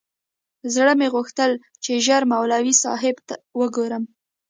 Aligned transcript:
زړه 0.73 0.93
مې 0.99 1.07
غوښتل 1.13 1.51
چې 1.83 1.91
ژر 2.05 2.21
مولوي 2.33 2.73
صاحب 2.83 3.15
وگورم. 3.59 4.03